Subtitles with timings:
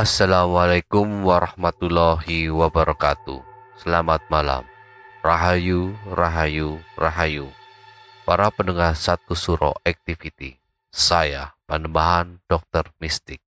[0.00, 3.44] Assalamualaikum warahmatullahi wabarakatuh.
[3.84, 4.64] Selamat malam.
[5.20, 7.52] Rahayu, Rahayu, Rahayu.
[8.24, 10.56] Para pendengar satu suro activity
[10.88, 13.44] Saya, Panembahan Dokter Mistik.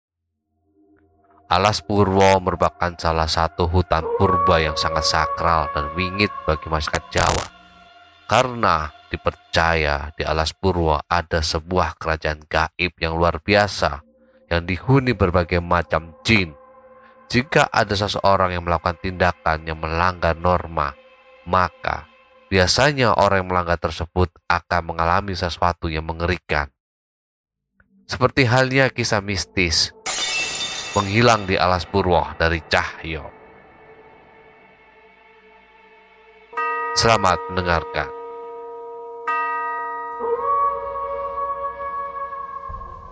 [1.52, 7.44] Alas Purwo merupakan salah satu hutan purba yang sangat sakral dan wingit bagi masyarakat Jawa.
[8.24, 14.07] Karena dipercaya di Alas Purwo ada sebuah kerajaan gaib yang luar biasa
[14.48, 16.56] yang dihuni berbagai macam jin.
[17.28, 20.96] Jika ada seseorang yang melakukan tindakan yang melanggar norma,
[21.44, 22.08] maka
[22.48, 26.72] biasanya orang yang melanggar tersebut akan mengalami sesuatu yang mengerikan.
[28.08, 29.92] Seperti halnya kisah mistis
[30.96, 33.28] menghilang di alas purwo dari Cahyo.
[36.96, 38.17] Selamat mendengarkan.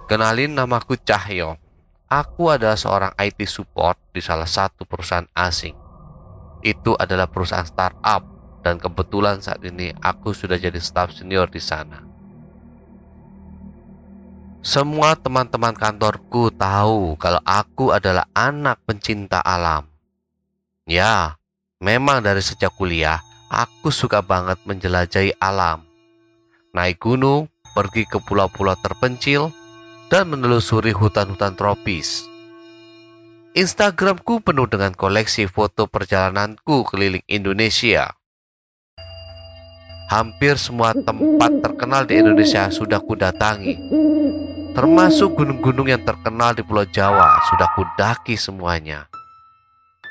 [0.06, 1.58] Kenalin namaku Cahyo.
[2.06, 5.74] Aku adalah seorang IT support di salah satu perusahaan asing.
[6.62, 8.22] Itu adalah perusahaan startup
[8.62, 12.06] dan kebetulan saat ini aku sudah jadi staff senior di sana.
[14.62, 19.90] Semua teman-teman kantorku tahu kalau aku adalah anak pencinta alam.
[20.86, 21.34] Ya,
[21.82, 23.18] memang dari sejak kuliah
[23.50, 25.82] aku suka banget menjelajahi alam.
[26.70, 29.50] Naik gunung, pergi ke pulau-pulau terpencil,
[30.06, 32.26] dan menelusuri hutan-hutan tropis.
[33.56, 38.12] Instagramku penuh dengan koleksi foto perjalananku keliling Indonesia.
[40.06, 43.74] Hampir semua tempat terkenal di Indonesia sudah kudatangi.
[44.76, 49.08] Termasuk gunung-gunung yang terkenal di Pulau Jawa sudah kudaki semuanya.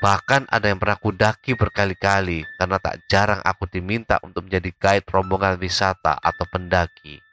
[0.02, 5.56] Bahkan ada yang pernah kudaki berkali-kali karena tak jarang aku diminta untuk menjadi guide rombongan
[5.56, 7.25] wisata atau pendaki.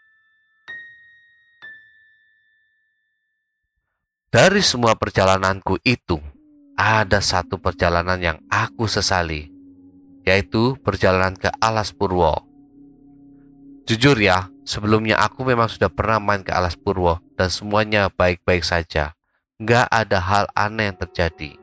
[4.34, 6.18] Dari semua perjalananku itu,
[6.74, 9.46] ada satu perjalanan yang aku sesali,
[10.26, 12.42] yaitu perjalanan ke Alas Purwo.
[13.86, 19.14] Jujur ya, sebelumnya aku memang sudah pernah main ke Alas Purwo dan semuanya baik-baik saja.
[19.62, 21.54] Nggak ada hal aneh yang terjadi.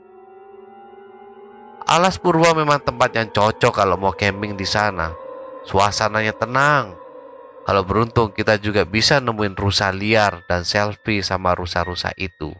[1.90, 5.10] Alas Purwo memang tempat yang cocok kalau mau camping di sana.
[5.66, 6.99] Suasananya tenang.
[7.70, 12.50] Kalau beruntung kita juga bisa nemuin rusa liar dan selfie sama rusa-rusa itu.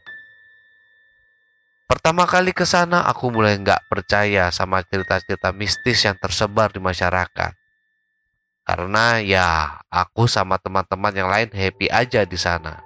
[1.90, 7.58] Pertama kali ke sana aku mulai nggak percaya sama cerita-cerita mistis yang tersebar di masyarakat.
[8.62, 12.78] Karena ya aku sama teman-teman yang lain happy aja di sana.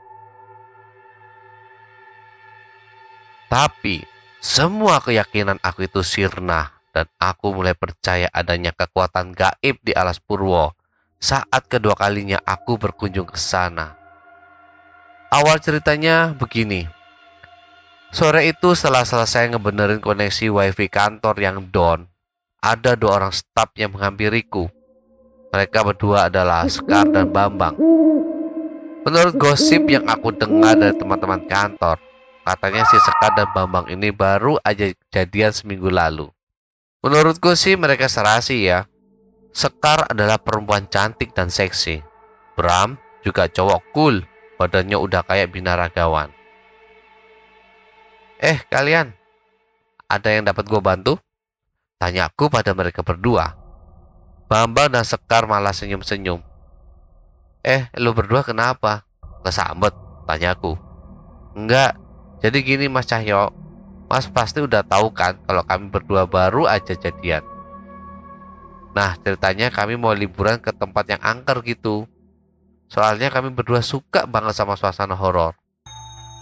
[3.52, 4.00] Tapi
[4.40, 10.72] semua keyakinan aku itu sirna dan aku mulai percaya adanya kekuatan gaib di alas Purwo
[11.24, 13.96] saat kedua kalinya aku berkunjung ke sana.
[15.32, 16.84] Awal ceritanya begini.
[18.12, 22.12] Sore itu setelah selesai ngebenerin koneksi wifi kantor yang down,
[22.60, 24.68] ada dua orang staf yang menghampiriku.
[25.48, 27.74] Mereka berdua adalah Sekar dan Bambang.
[29.08, 31.96] Menurut gosip yang aku dengar dari teman-teman kantor,
[32.44, 36.28] katanya si Sekar dan Bambang ini baru aja jadian seminggu lalu.
[37.00, 38.86] Menurutku sih mereka serasi ya.
[39.54, 42.02] Sekar adalah perempuan cantik dan seksi.
[42.58, 44.26] Bram juga cowok cool,
[44.58, 46.34] badannya udah kayak binaragawan.
[48.42, 49.14] Eh kalian,
[50.10, 51.14] ada yang dapat gue bantu?
[52.02, 53.54] Tanyaku pada mereka berdua.
[54.50, 56.42] Bambang dan Sekar malah senyum-senyum.
[57.62, 59.06] Eh, lu berdua kenapa?
[59.46, 59.94] Kesambet,
[60.26, 60.74] tanyaku.
[61.54, 61.94] Enggak,
[62.42, 63.54] jadi gini Mas Cahyo.
[64.10, 67.53] Mas pasti udah tahu kan kalau kami berdua baru aja jadian.
[68.94, 72.06] Nah, ceritanya kami mau liburan ke tempat yang angker gitu.
[72.86, 75.58] Soalnya kami berdua suka banget sama suasana horor.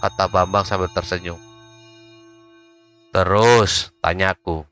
[0.05, 1.41] Kata Bambang sambil tersenyum.
[3.09, 4.69] Terus, tanyaku.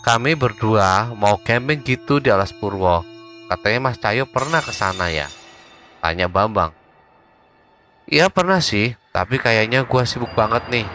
[0.00, 3.04] Kami berdua mau camping gitu di Alas Purwo.
[3.52, 5.28] Katanya Mas Cahyo pernah ke sana ya?
[6.00, 6.72] Tanya Bambang.
[8.06, 10.86] Iya pernah sih, tapi kayaknya gua sibuk banget nih.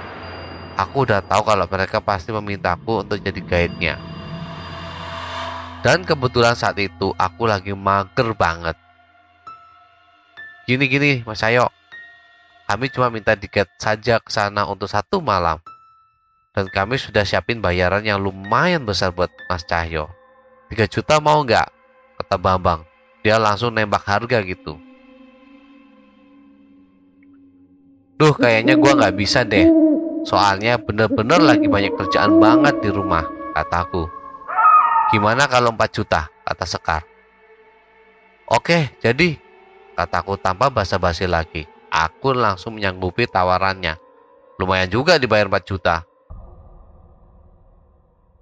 [0.79, 4.10] Aku udah tahu kalau mereka pasti memintaku untuk jadi guide-nya.
[5.81, 8.77] Dan kebetulan saat itu aku lagi mager banget.
[10.69, 11.73] Gini-gini Mas Ayo,
[12.69, 15.57] kami cuma minta tiket saja ke sana untuk satu malam.
[16.53, 20.05] Dan kami sudah siapin bayaran yang lumayan besar buat Mas Cahyo.
[20.69, 21.67] 3 juta mau nggak?
[22.21, 22.85] Kata Bambang.
[23.25, 24.77] Dia langsung nembak harga gitu.
[28.21, 29.65] Duh kayaknya gua nggak bisa deh.
[30.29, 33.25] Soalnya bener-bener lagi banyak kerjaan banget di rumah,
[33.57, 34.20] kataku.
[35.11, 36.31] Gimana kalau 4 juta?
[36.47, 37.03] Kata Sekar.
[38.47, 39.35] Oke, jadi.
[39.91, 41.67] Kataku tanpa basa-basi lagi.
[41.91, 43.99] Aku langsung menyanggupi tawarannya.
[44.55, 46.07] Lumayan juga dibayar 4 juta.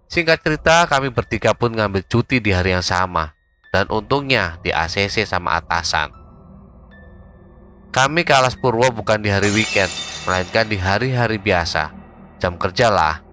[0.09, 3.33] Singkat cerita, kami bertiga pun ngambil cuti di hari yang sama.
[3.69, 6.09] Dan untungnya di ACC sama atasan.
[7.89, 9.89] Kami ke Alas Purwo bukan di hari weekend,
[10.29, 11.89] melainkan di hari-hari biasa.
[12.37, 13.28] Jam kerja lah.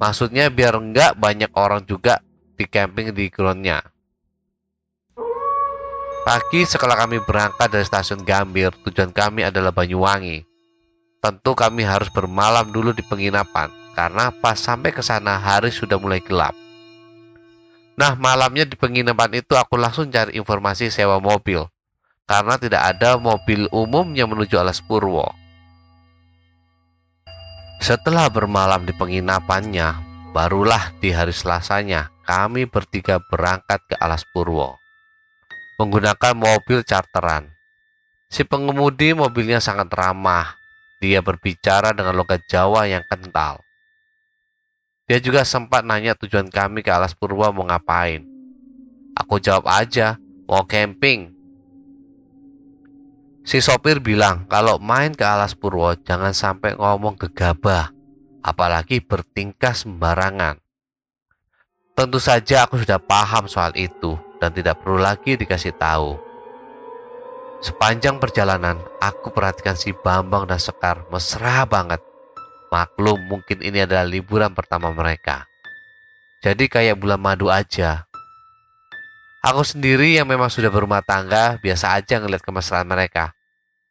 [0.00, 2.24] Maksudnya biar nggak banyak orang juga
[2.56, 3.84] di camping di groundnya.
[6.24, 10.44] Pagi setelah kami berangkat dari stasiun Gambir, tujuan kami adalah Banyuwangi.
[11.20, 16.24] Tentu kami harus bermalam dulu di penginapan, karena pas sampai ke sana hari sudah mulai
[16.24, 16.56] gelap.
[17.96, 21.68] Nah malamnya di penginapan itu aku langsung cari informasi sewa mobil,
[22.24, 25.39] karena tidak ada mobil umum yang menuju Alas Purwo.
[27.80, 29.96] Setelah bermalam di penginapannya,
[30.36, 34.76] barulah di hari Selasanya kami bertiga berangkat ke Alas Purwo.
[35.80, 37.48] Menggunakan mobil charteran.
[38.28, 40.60] Si pengemudi mobilnya sangat ramah.
[41.00, 43.64] Dia berbicara dengan logat Jawa yang kental.
[45.08, 48.28] Dia juga sempat nanya tujuan kami ke Alas Purwo mau ngapain.
[49.16, 51.32] Aku jawab aja, mau camping.
[53.50, 57.90] Si sopir bilang kalau main ke Alas Purwo jangan sampai ngomong gegabah,
[58.46, 60.62] apalagi bertingkah sembarangan.
[61.98, 66.14] Tentu saja aku sudah paham soal itu dan tidak perlu lagi dikasih tahu.
[67.58, 71.98] Sepanjang perjalanan, aku perhatikan si Bambang dan Sekar mesra banget.
[72.70, 75.50] Maklum mungkin ini adalah liburan pertama mereka.
[76.38, 78.06] Jadi kayak bulan madu aja.
[79.42, 83.39] Aku sendiri yang memang sudah berumah tangga, biasa aja ngeliat kemesraan mereka.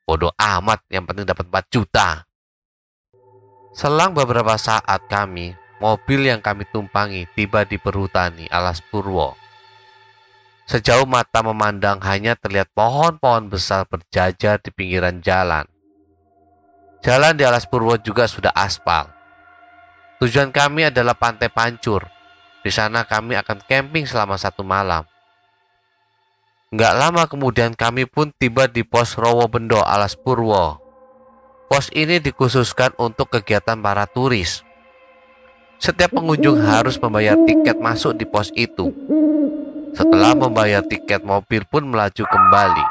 [0.09, 2.25] Bodoh amat, yang penting dapat 4 juta.
[3.77, 9.37] Selang beberapa saat kami, mobil yang kami tumpangi tiba di perhutani Alas Purwo.
[10.65, 15.69] Sejauh mata memandang hanya terlihat pohon-pohon besar berjajar di pinggiran jalan.
[17.05, 19.13] Jalan di Alas Purwo juga sudah aspal.
[20.25, 22.09] Tujuan kami adalah Pantai Pancur.
[22.65, 25.05] Di sana kami akan camping selama satu malam.
[26.69, 30.77] Nggak lama kemudian kami pun tiba di pos Rowo Bendo Alas Purwo.
[31.65, 34.61] Pos ini dikhususkan untuk kegiatan para turis.
[35.81, 38.93] Setiap pengunjung harus membayar tiket masuk di pos itu.
[39.97, 42.85] Setelah membayar tiket, mobil pun melaju kembali.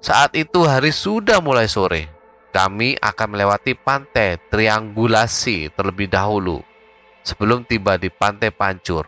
[0.00, 2.08] Saat itu hari sudah mulai sore.
[2.48, 6.64] Kami akan melewati pantai triangulasi terlebih dahulu
[7.20, 9.04] sebelum tiba di pantai Pancur.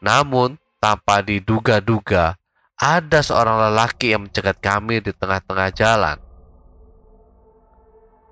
[0.00, 2.38] Namun, tanpa diduga-duga,
[2.78, 6.18] ada seorang lelaki yang mencegat kami di tengah-tengah jalan.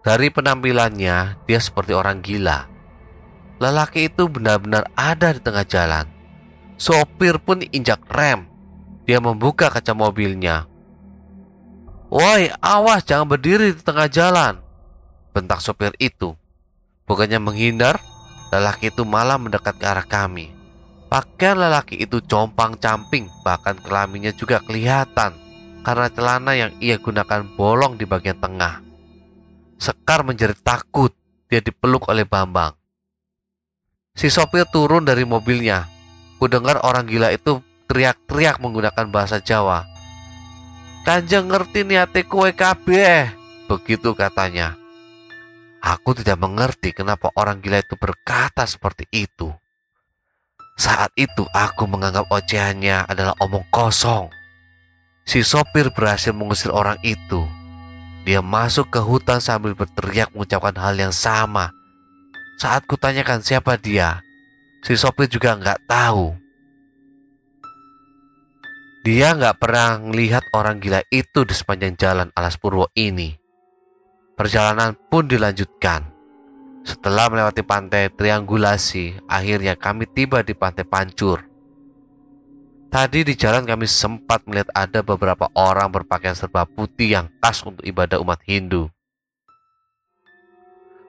[0.07, 2.71] Dari penampilannya, dia seperti orang gila.
[3.59, 6.07] Lelaki itu benar-benar ada di tengah jalan.
[6.79, 8.47] Sopir pun injak rem.
[9.03, 10.71] Dia membuka kaca mobilnya.
[12.07, 14.63] Woi, awas jangan berdiri di tengah jalan.
[15.35, 16.39] Bentak sopir itu.
[17.07, 17.99] Bukannya menghindar,
[18.55, 20.56] lelaki itu malah mendekat ke arah kami.
[21.07, 25.39] Pakaian lelaki itu compang-camping, bahkan kelaminnya juga kelihatan
[25.87, 28.83] karena celana yang ia gunakan bolong di bagian tengah.
[29.79, 31.15] Sekar menjerit takut,
[31.47, 32.75] dia dipeluk oleh Bambang.
[34.19, 35.87] Si sopir turun dari mobilnya.
[36.43, 39.87] Kudengar orang gila itu teriak-teriak menggunakan bahasa Jawa.
[41.07, 43.31] Kanjeng ngerti niate kue kabeh,
[43.71, 44.75] begitu katanya.
[45.79, 49.55] Aku tidak mengerti kenapa orang gila itu berkata seperti itu.
[50.77, 54.29] Saat itu aku menganggap ocehannya adalah omong kosong.
[55.25, 57.43] Si sopir berhasil mengusir orang itu.
[58.29, 61.73] Dia masuk ke hutan sambil berteriak mengucapkan hal yang sama.
[62.61, 64.21] Saat kutanyakan siapa dia,
[64.85, 66.37] si sopir juga nggak tahu.
[69.07, 73.33] Dia nggak pernah melihat orang gila itu di sepanjang jalan Alas Purwo ini.
[74.37, 76.16] Perjalanan pun dilanjutkan.
[76.87, 81.43] Setelah melewati pantai triangulasi, akhirnya kami tiba di pantai Pancur.
[82.87, 87.83] Tadi di jalan kami sempat melihat ada beberapa orang berpakaian serba putih yang khas untuk
[87.83, 88.87] ibadah umat Hindu.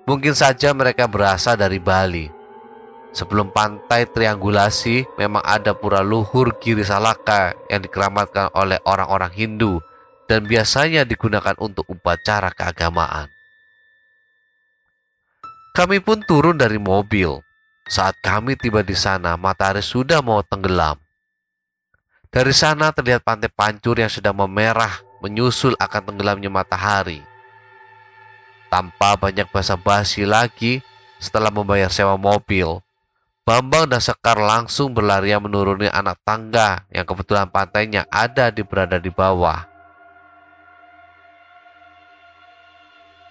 [0.09, 2.37] Mungkin saja mereka berasal dari Bali
[3.17, 9.81] Sebelum pantai triangulasi, memang ada pura luhur Giri Salaka yang dikeramatkan oleh orang-orang Hindu
[10.29, 13.25] dan biasanya digunakan untuk upacara keagamaan.
[15.77, 17.37] Kami pun turun dari mobil.
[17.85, 20.97] Saat kami tiba di sana, matahari sudah mau tenggelam.
[22.33, 27.21] Dari sana terlihat pantai pancur yang sedang memerah menyusul akan tenggelamnya matahari.
[28.73, 30.81] Tanpa banyak basa-basi lagi,
[31.21, 32.81] setelah membayar sewa mobil,
[33.45, 39.13] Bambang dan Sekar langsung berlarian menuruni anak tangga yang kebetulan pantainya ada di berada di
[39.13, 39.76] bawah.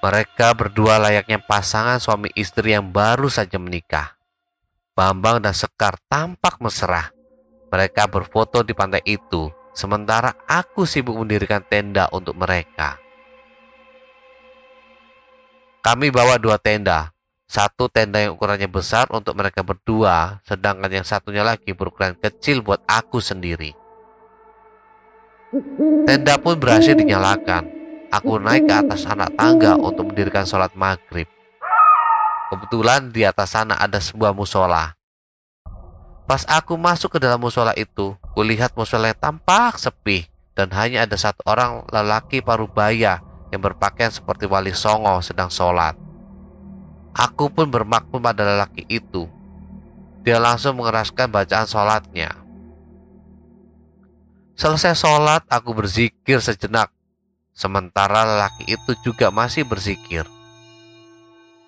[0.06, 4.14] Mereka berdua layaknya pasangan suami istri yang baru saja menikah.
[4.94, 7.10] Bambang dan Sekar tampak mesra.
[7.74, 13.02] Mereka berfoto di pantai itu, sementara aku sibuk mendirikan tenda untuk mereka.
[15.82, 17.10] Kami bawa dua tenda,
[17.50, 22.78] satu tenda yang ukurannya besar untuk mereka berdua, sedangkan yang satunya lagi berukuran kecil buat
[22.86, 23.74] aku sendiri.
[26.06, 27.75] Tenda pun berhasil dinyalakan.
[28.16, 31.28] Aku naik ke atas anak tangga untuk mendirikan sholat maghrib.
[32.48, 34.96] Kebetulan di atas sana ada sebuah musola.
[36.24, 41.12] Pas aku masuk ke dalam musola itu, kulihat musola yang tampak sepi dan hanya ada
[41.20, 43.20] satu orang lelaki parubaya
[43.52, 45.92] yang berpakaian seperti wali songo sedang sholat.
[47.12, 49.28] Aku pun bermakmum pada lelaki itu.
[50.24, 52.32] Dia langsung mengeraskan bacaan sholatnya.
[54.56, 56.88] Selesai sholat, aku berzikir sejenak.
[57.56, 60.28] Sementara lelaki itu juga masih berzikir.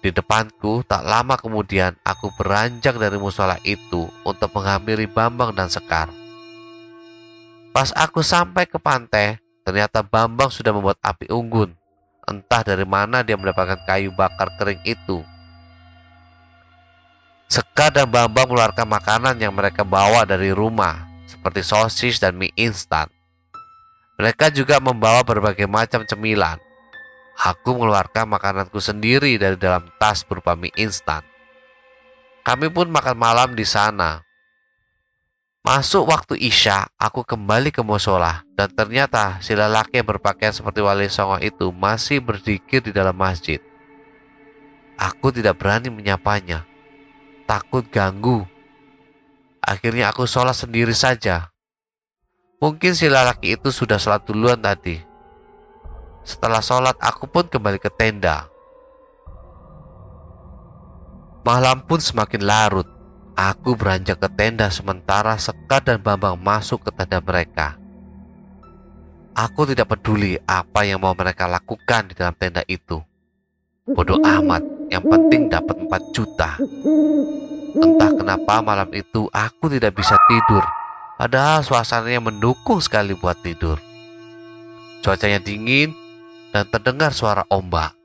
[0.04, 6.12] Di depanku, tak lama kemudian aku beranjak dari musola itu untuk menghampiri Bambang dan Sekar.
[7.72, 11.72] Pas aku sampai ke pantai, ternyata Bambang sudah membuat api unggun.
[12.28, 15.24] Entah dari mana dia mendapatkan kayu bakar kering itu.
[17.48, 23.08] Sekar dan Bambang mengeluarkan makanan yang mereka bawa dari rumah, seperti sosis dan mie instan.
[24.18, 26.58] Mereka juga membawa berbagai macam cemilan.
[27.38, 31.22] Aku mengeluarkan makananku sendiri dari dalam tas berupa mie instan.
[32.42, 34.26] Kami pun makan malam di sana.
[35.62, 41.06] Masuk waktu Isya, aku kembali ke musola dan ternyata si lelaki yang berpakaian seperti wali
[41.06, 43.62] songo itu masih berzikir di dalam masjid.
[44.98, 46.66] Aku tidak berani menyapanya
[47.46, 48.42] takut ganggu.
[49.62, 51.52] Akhirnya aku sholat sendiri saja.
[52.58, 54.98] Mungkin si lelaki itu sudah sholat duluan tadi.
[56.26, 58.50] Setelah sholat aku pun kembali ke tenda.
[61.46, 62.88] Malam pun semakin larut.
[63.38, 67.78] Aku beranjak ke tenda sementara Sekar dan Bambang masuk ke tenda mereka.
[69.38, 72.98] Aku tidak peduli apa yang mau mereka lakukan di dalam tenda itu.
[73.86, 76.58] Bodoh amat, yang penting dapat 4 juta.
[77.78, 80.66] Entah kenapa malam itu aku tidak bisa tidur,
[81.18, 83.82] padahal suasananya mendukung sekali buat tidur.
[85.02, 85.90] Cuacanya dingin
[86.54, 87.98] dan terdengar suara ombak.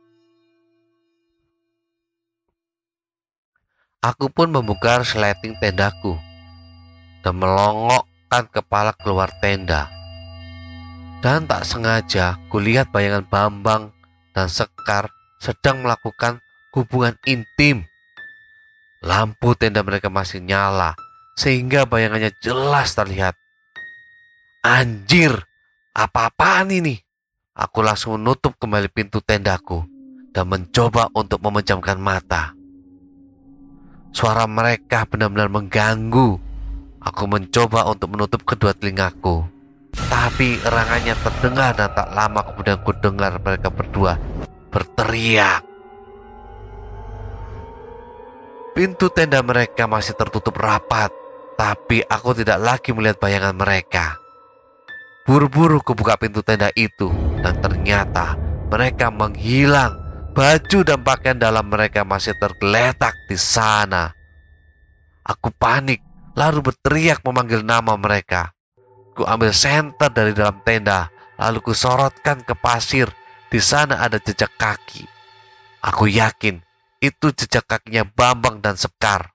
[4.03, 6.20] Aku pun membuka sleting tendaku
[7.24, 9.88] dan melongokkan kepala keluar tenda.
[11.24, 13.96] Dan tak sengaja kulihat bayangan Bambang
[14.36, 15.08] dan Sekar
[15.39, 16.43] sedang melakukan
[16.75, 17.88] hubungan intim.
[19.00, 21.00] Lampu tenda mereka masih nyala,
[21.34, 23.38] sehingga bayangannya jelas terlihat.
[24.63, 25.44] Anjir,
[25.94, 26.96] apa-apaan ini?
[27.54, 29.86] Aku langsung menutup kembali pintu tendaku
[30.34, 32.58] dan mencoba untuk memejamkan mata.
[34.13, 36.42] Suara mereka benar-benar mengganggu.
[37.04, 39.46] Aku mencoba untuk menutup kedua telingaku.
[39.94, 44.18] Tapi erangannya terdengar dan tak lama kemudian ku dengar mereka berdua
[44.74, 45.62] berteriak.
[48.74, 51.13] Pintu tenda mereka masih tertutup rapat,
[51.58, 54.18] tapi aku tidak lagi melihat bayangan mereka.
[55.24, 57.08] Buru-buru kubuka pintu tenda itu
[57.40, 58.36] dan ternyata
[58.68, 64.18] mereka menghilang Baju dan pakaian dalam mereka masih tergeletak di sana.
[65.22, 66.02] Aku panik,
[66.34, 68.50] lalu berteriak memanggil nama mereka.
[69.14, 73.14] Ku ambil senter dari dalam tenda, lalu ku sorotkan ke pasir.
[73.46, 75.06] Di sana ada jejak kaki.
[75.86, 76.58] Aku yakin
[76.98, 79.33] itu jejak kakinya Bambang dan Sekar.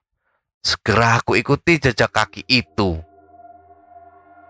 [0.59, 2.99] Segera aku ikuti jejak kaki itu.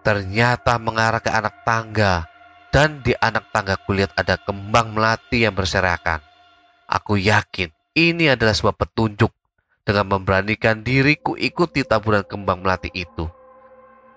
[0.01, 2.25] Ternyata mengarah ke anak tangga,
[2.73, 6.17] dan di anak tangga kulihat ada kembang melati yang berserakan.
[6.89, 9.29] Aku yakin ini adalah sebuah petunjuk
[9.85, 13.29] dengan memberanikan diriku ikuti taburan kembang melati itu.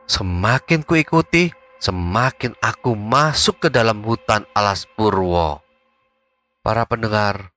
[0.09, 5.61] Semakin ku ikuti, semakin aku masuk ke dalam hutan alas purwo.
[6.65, 7.53] Para pendengar,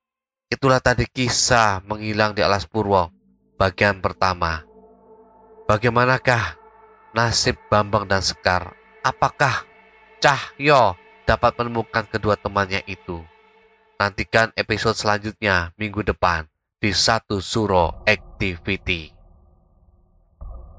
[0.52, 3.15] itulah tadi kisah menghilang di alas purwo
[3.56, 4.62] bagian pertama.
[5.66, 6.60] Bagaimanakah
[7.16, 8.76] nasib Bambang dan Sekar?
[9.02, 9.66] Apakah
[10.22, 10.94] Cahyo
[11.26, 13.24] dapat menemukan kedua temannya itu?
[13.96, 16.46] Nantikan episode selanjutnya minggu depan
[16.78, 19.10] di Satu Suro Activity.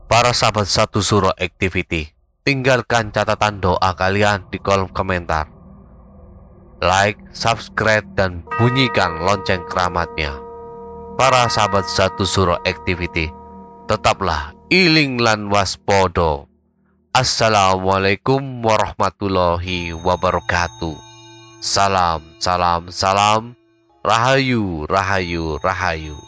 [0.08, 2.08] Para sahabat Satu Suro Activity,
[2.48, 5.52] tinggalkan catatan doa kalian di kolom komentar.
[6.78, 10.47] Like, subscribe, dan bunyikan lonceng keramatnya.
[11.18, 13.34] Para sahabat Satu Suro Activity,
[13.90, 16.46] tetaplah iling lan waspodo.
[17.10, 20.94] Assalamualaikum warahmatullahi wabarakatuh.
[21.58, 23.58] Salam, salam, salam.
[24.06, 26.27] Rahayu, rahayu, rahayu.